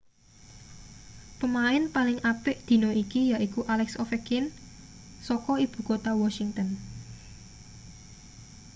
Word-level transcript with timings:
pemain 1.39 1.83
paling 1.95 2.19
apik 2.31 2.57
dina 2.67 2.89
iki 3.03 3.21
yaiku 3.31 3.61
alex 3.73 3.89
ovechkin 4.03 4.45
saka 5.27 5.53
ibu 5.65 5.79
kutha 5.87 6.11
washington 6.21 6.69